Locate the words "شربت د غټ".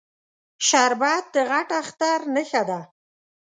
0.67-1.69